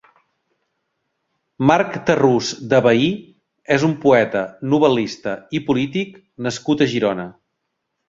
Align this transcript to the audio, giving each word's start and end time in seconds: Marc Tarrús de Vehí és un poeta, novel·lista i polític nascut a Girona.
Marc 1.71 1.99
Tarrús 2.07 2.49
de 2.73 2.81
Vehí 2.87 3.11
és 3.77 3.87
un 3.91 3.95
poeta, 4.09 4.43
novel·lista 4.75 5.39
i 5.61 5.65
polític 5.71 6.21
nascut 6.49 6.87
a 6.89 6.93
Girona. 6.99 7.33